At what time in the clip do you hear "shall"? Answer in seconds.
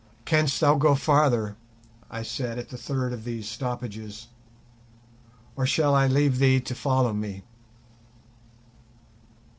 5.67-5.93